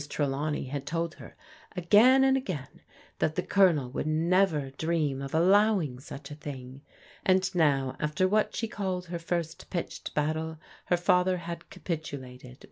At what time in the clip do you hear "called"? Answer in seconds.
8.67-9.05